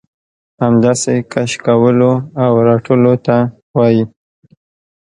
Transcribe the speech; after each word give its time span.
همداسې 0.63 1.13
کش 1.33 1.51
کولو 1.65 2.11
او 2.43 2.51
رټلو 2.67 3.13
ته 3.25 3.37
وايي. 3.77 4.03